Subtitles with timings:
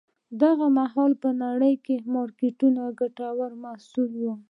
[0.39, 4.23] دا هغه مهال په نړیوال مارکېت کې ګټور محصول و.